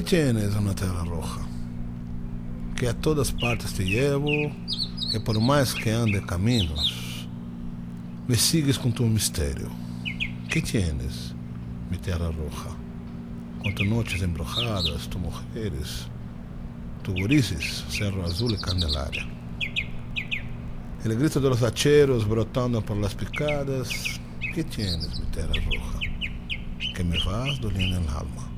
[0.00, 1.42] ¿Qué tienes una tierra roja?
[2.74, 4.50] Que a todas partes te llevo,
[5.12, 7.28] que por más que ande caminos,
[8.26, 9.68] me sigues con tu misterio.
[10.48, 11.34] ¿Qué tienes,
[11.90, 12.70] mi tierra roja?
[13.62, 16.06] Con tus noches embrujadas, tus mujeres,
[17.02, 19.28] tu gurises, cerro azul y candelaria.
[21.04, 23.90] El grito de los hacheros brotando por las picadas.
[24.54, 25.98] ¿Qué tienes, mi tierra roja?
[26.96, 28.49] Que me vas doliendo el alma.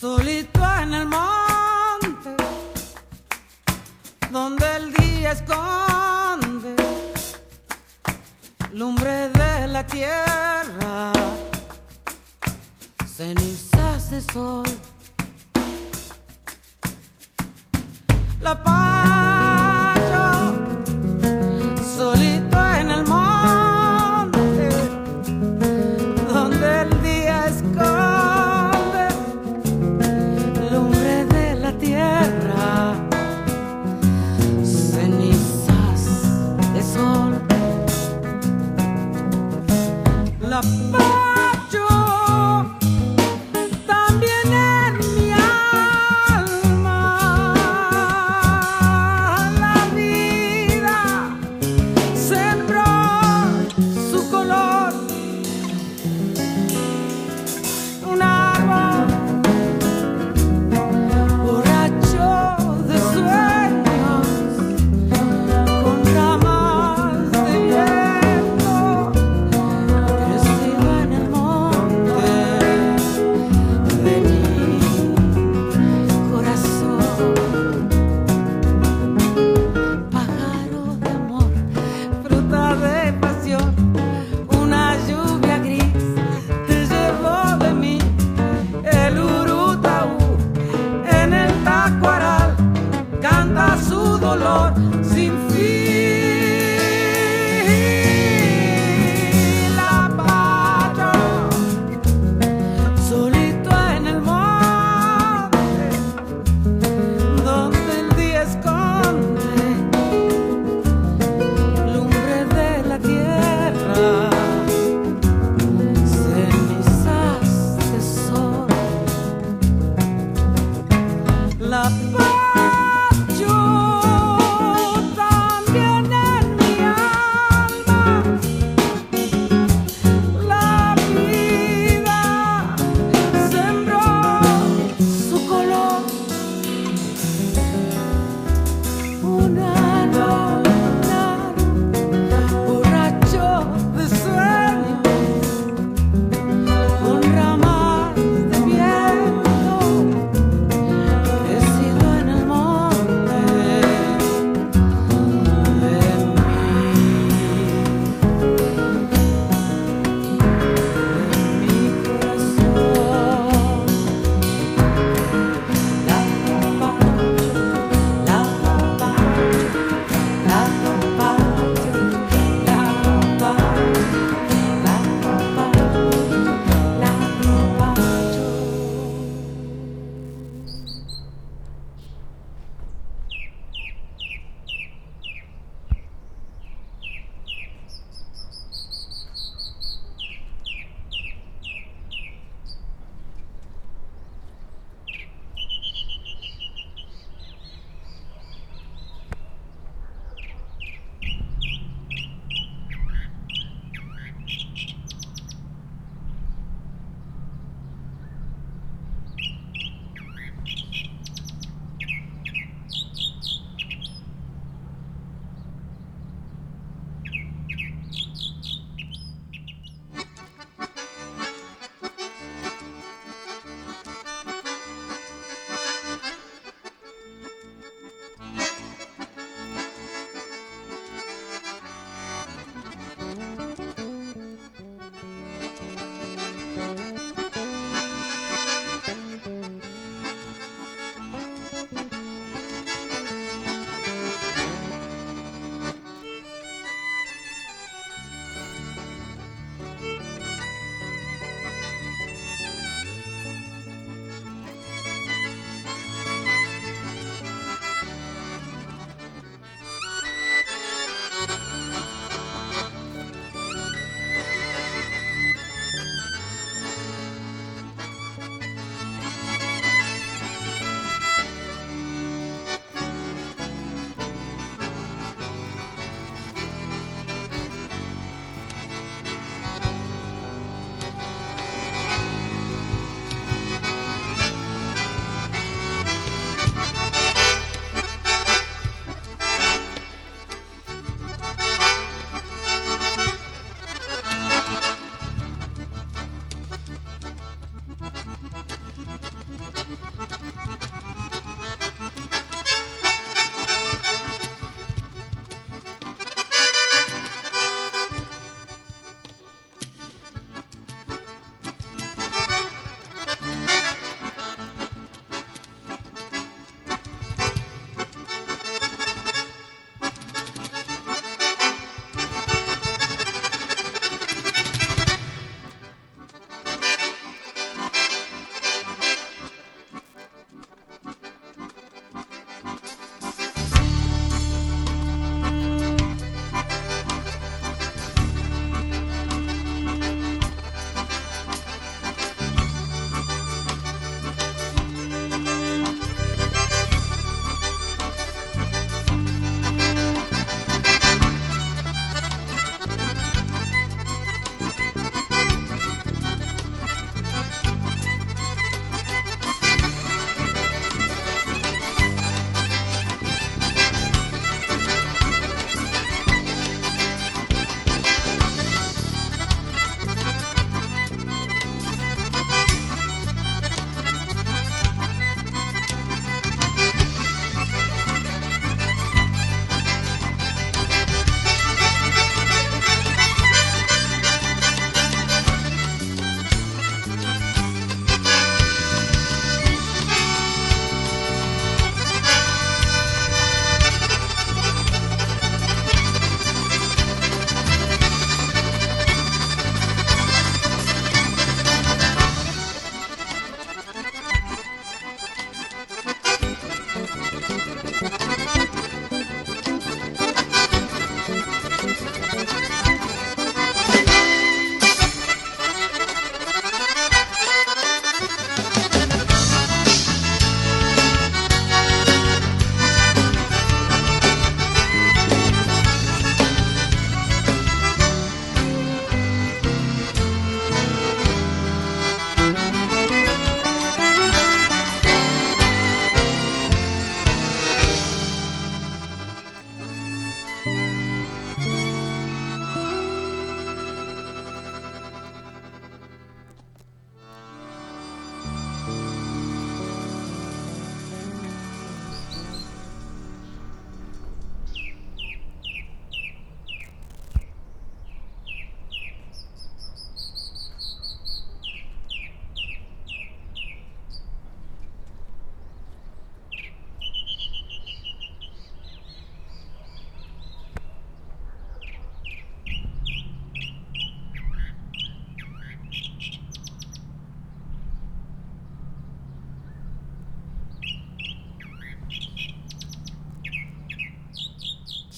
[0.00, 2.36] Solito en el monte,
[4.30, 6.76] donde el día esconde
[8.72, 11.12] lumbre de la tierra,
[13.06, 14.66] cenizas de sol.
[18.40, 19.37] La Pacho,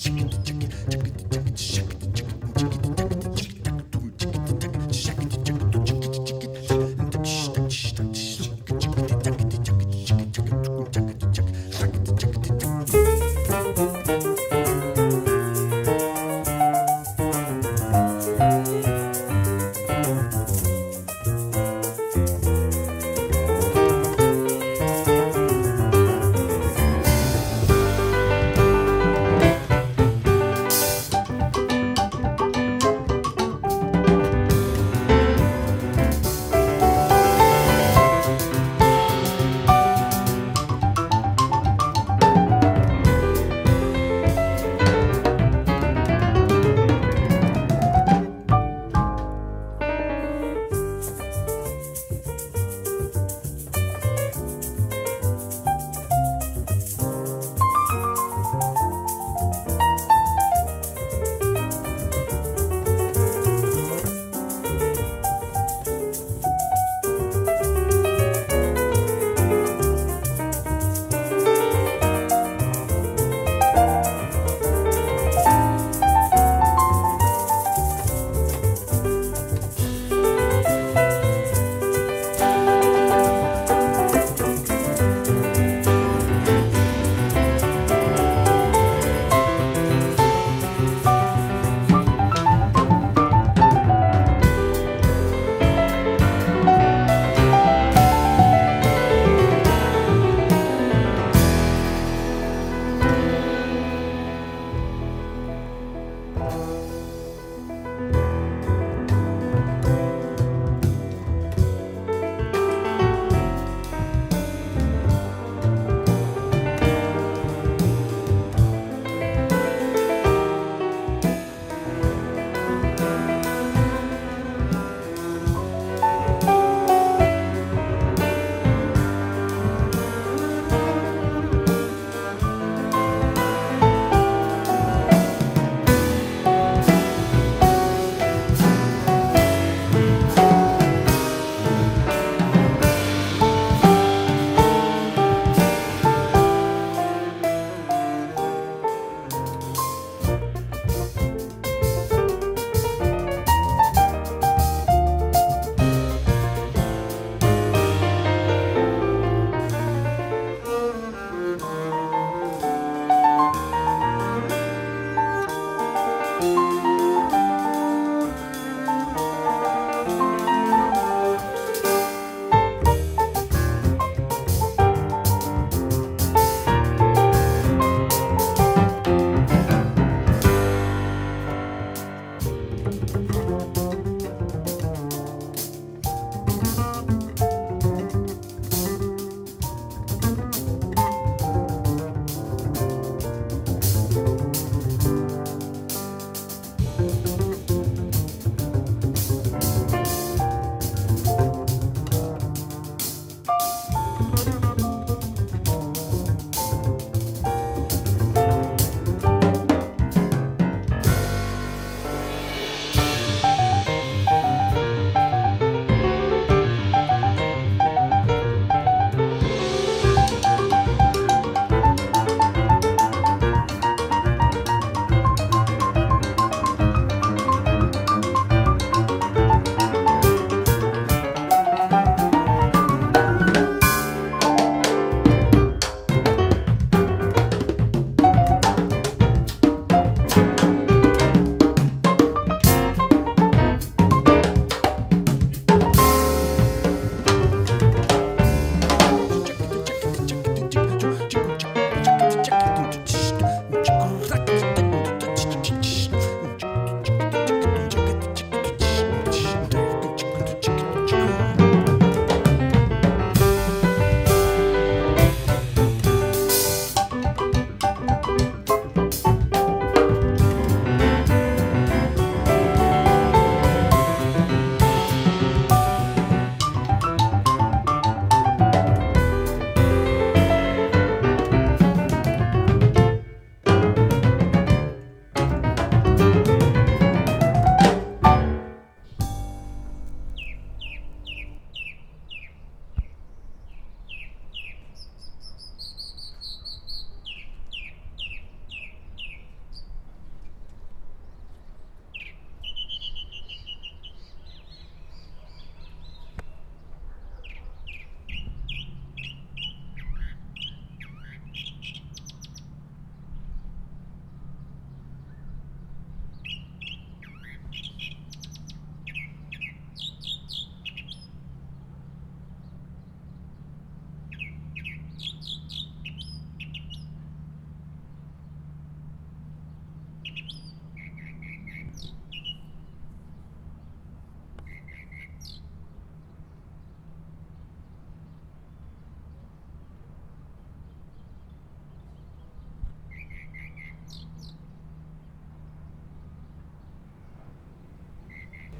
[0.00, 0.50] Chicken.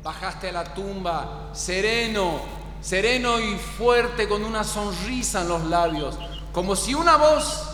[0.03, 2.41] Bajaste a la tumba sereno,
[2.81, 6.19] sereno y fuerte con una sonrisa en los labios,
[6.53, 7.65] como si una voz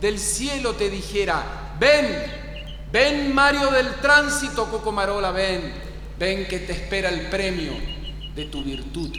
[0.00, 1.42] del cielo te dijera,
[1.78, 2.24] ven,
[2.92, 5.72] ven Mario del Tránsito, Cocomarola, ven,
[6.18, 7.72] ven que te espera el premio
[8.34, 9.16] de tu virtud.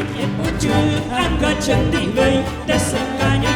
[0.00, 0.68] Niech uczy
[1.12, 3.49] Anga Chandigarh Dasakanya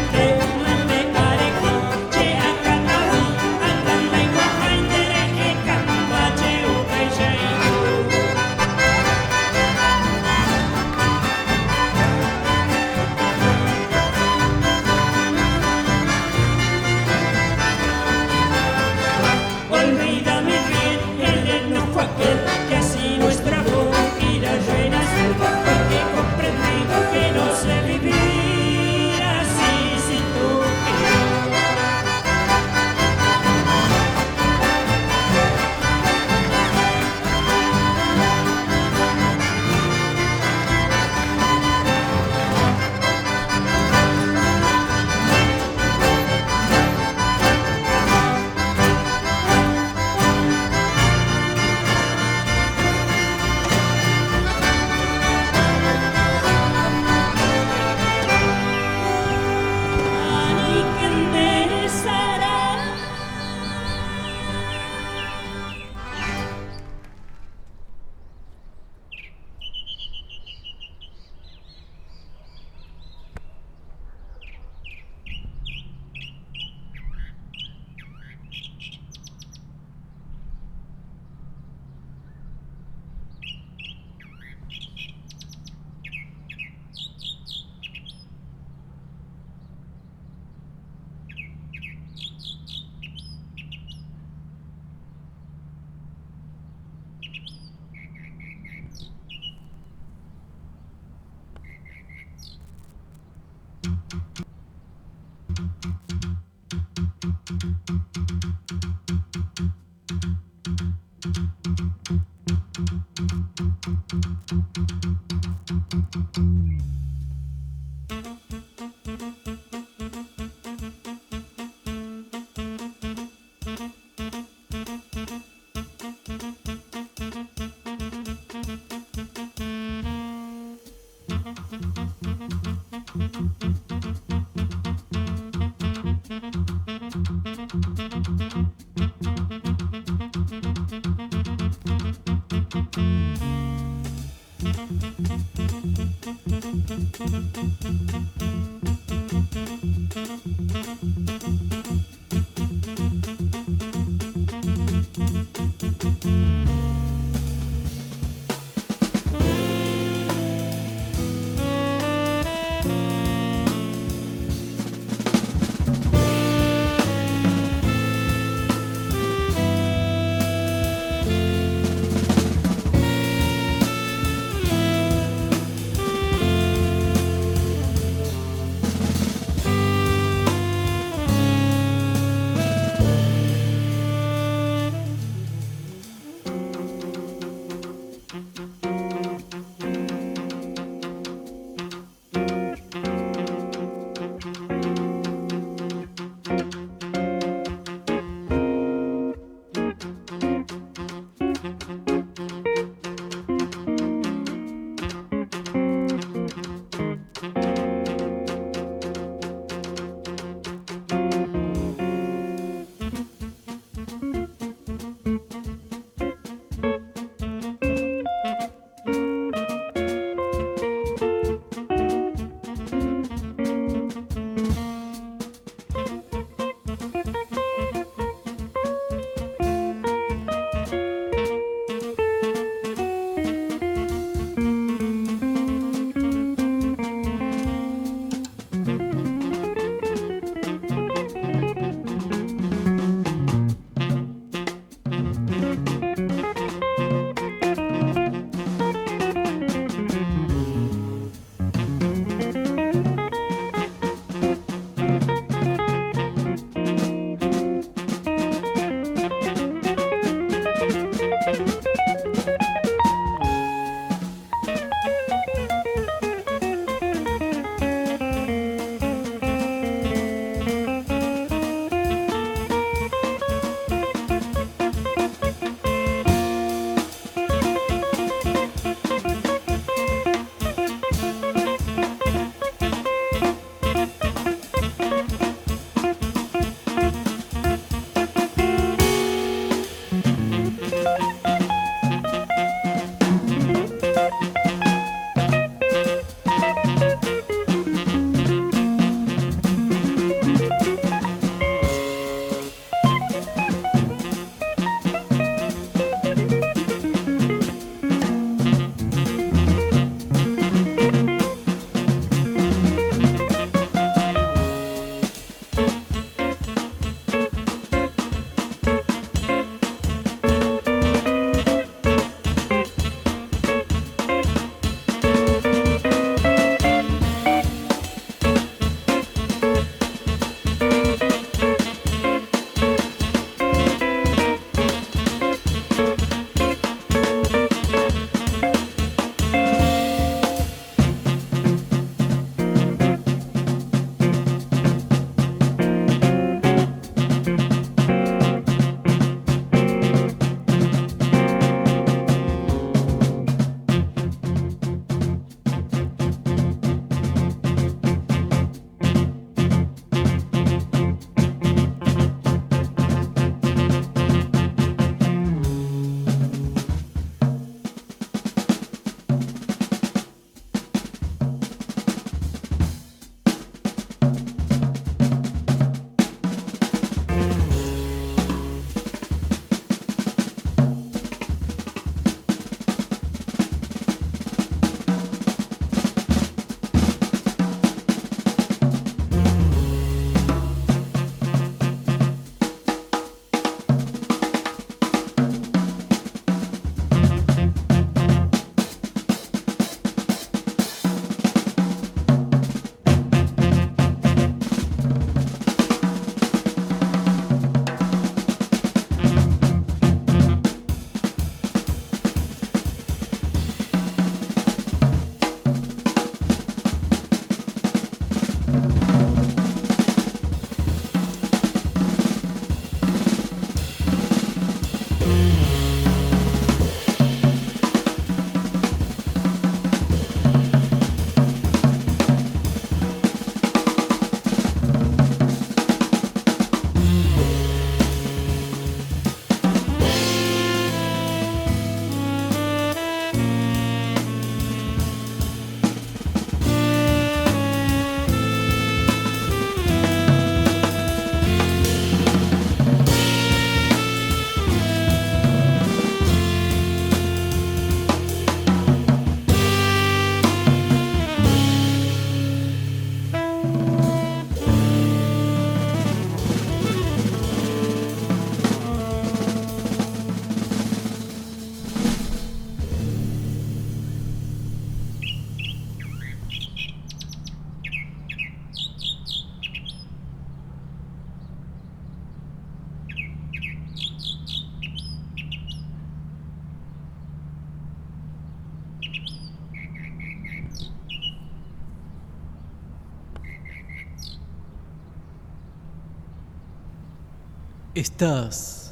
[497.95, 498.84] Estás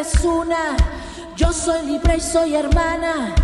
[0.00, 0.76] es una.
[1.36, 3.34] Yo soy libre y soy hermana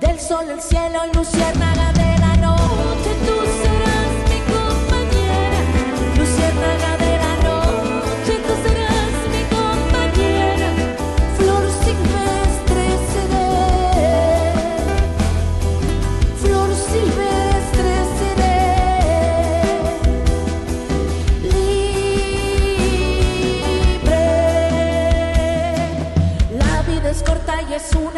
[0.00, 3.59] del sol, el cielo, luciérnaga de la noche.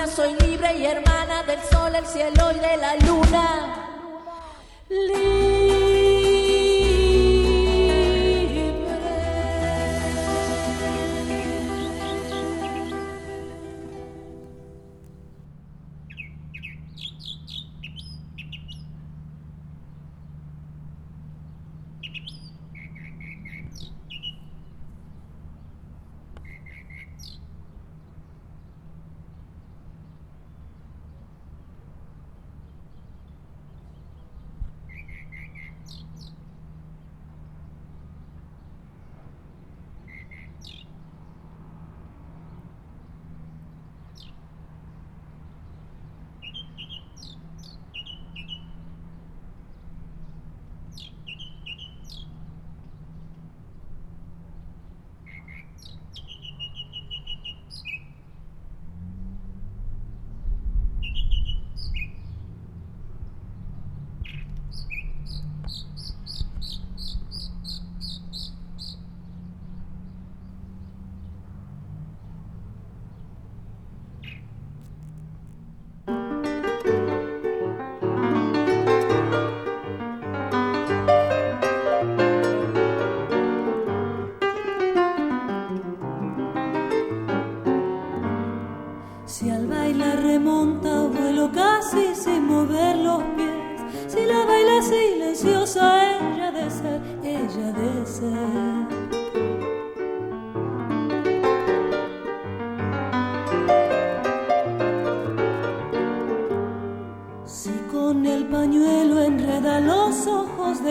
[0.06, 3.71] soy libre y hermana del sol, el cielo y de la luna.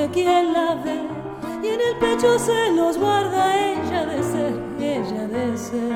[0.01, 0.99] De quien la ve
[1.61, 5.95] y en el pecho se los guarda, ella de ser, ella de ser.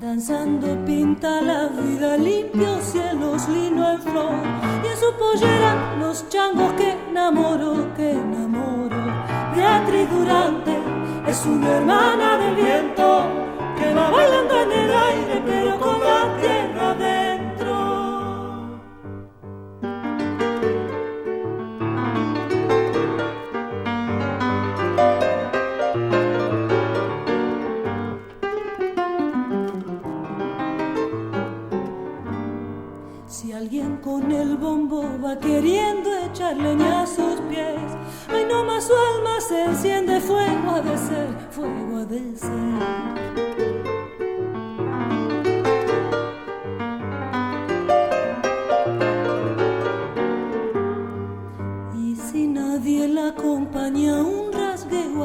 [0.00, 4.34] Danzando pinta la vida limpio, cielos lino en flor
[4.84, 9.00] y en su pollera los changos que enamoro, que enamoro.
[9.56, 10.74] Beatriz Durante
[11.26, 12.93] es una hermana del viento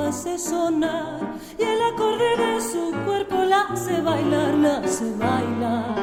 [0.10, 1.20] hace sonar
[1.60, 5.96] y el acorde de su cuerpo la hace bailar, la hace bailar.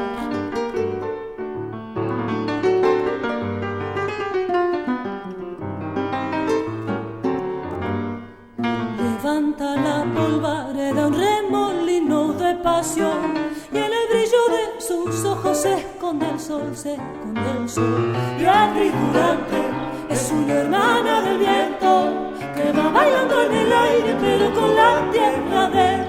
[9.03, 13.35] Levanta la polvareda un remolino de pasión
[13.73, 18.15] y en el brillo de sus ojos se esconde el sol, se esconde el sol.
[18.39, 22.26] Beatriz Durante es una hermana del viento
[22.57, 26.06] que va bailando en el aire pero con la tierra adentro.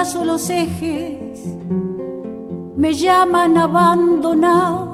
[0.00, 1.44] Los ejes,
[2.74, 4.88] me llaman abandonado,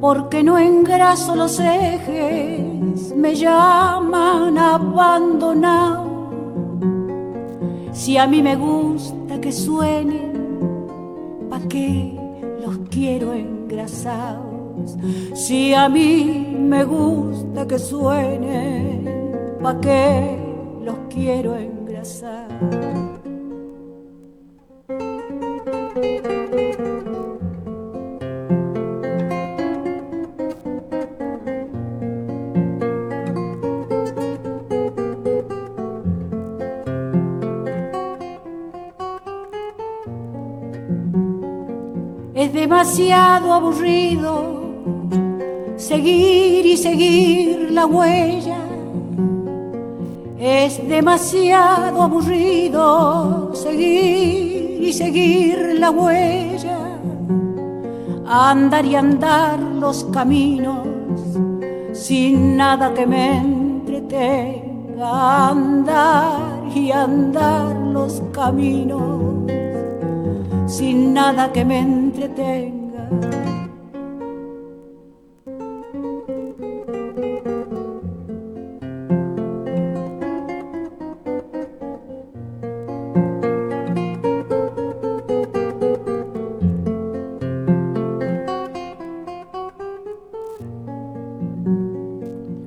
[0.00, 6.06] porque no engraso los ejes, me llaman abandonado.
[7.92, 10.86] Si a mí me gusta que suenen,
[11.50, 12.18] ¿pa' qué
[12.64, 14.96] los quiero engrasados?
[15.34, 20.38] Si a mí me gusta que suenen, ¿pa' qué
[20.82, 21.75] los quiero engrasados?
[42.66, 44.32] Demasiado aburrido
[45.76, 48.58] seguir y seguir la huella.
[50.36, 56.78] Es demasiado aburrido seguir y seguir la huella.
[58.26, 60.88] Andar y andar los caminos
[61.92, 65.50] sin nada que me entretenga.
[65.50, 69.25] Andar y andar los caminos
[70.66, 73.08] sin nada que me entretenga.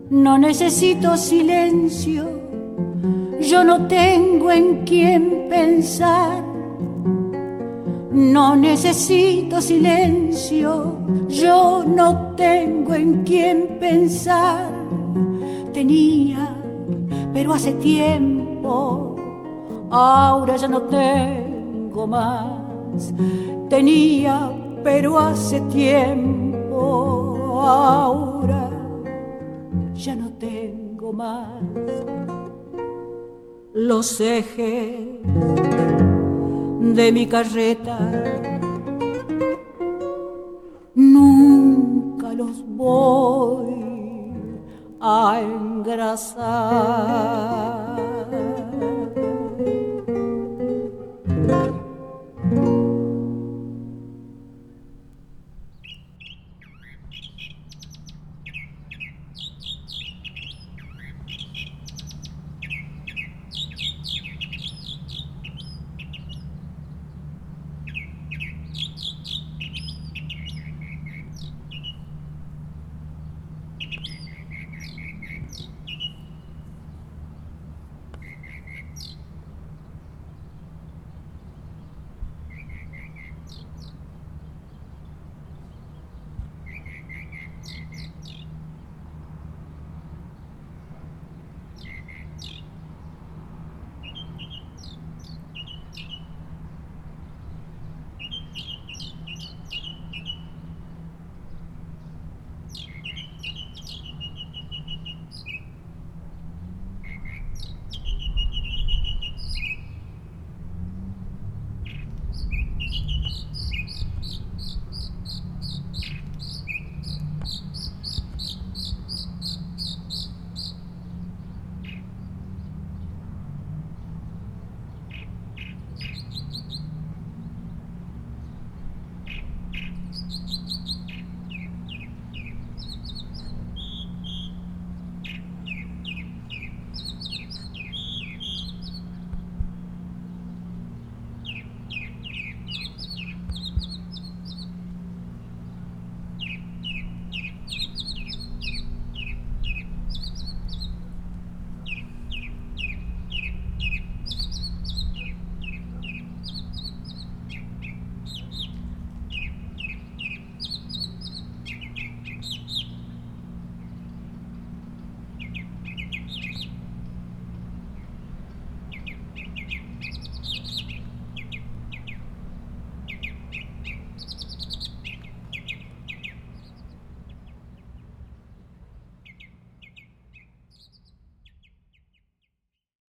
[0.10, 2.28] No necesito silencio,
[3.42, 6.49] yo no tengo en quién pensar
[8.20, 10.98] no necesito silencio,
[11.30, 14.70] yo no tengo en quién pensar.
[15.72, 16.54] Tenía,
[17.34, 19.16] pero hace tiempo,
[19.90, 23.14] ahora ya no tengo más.
[23.70, 24.52] Tenía,
[24.84, 28.70] pero hace tiempo, ahora
[29.94, 31.64] ya no tengo más.
[33.74, 35.49] Los ejes
[36.80, 38.00] de mi carreta.
[40.96, 43.76] Nunca los voy
[45.02, 46.40] a engrasar.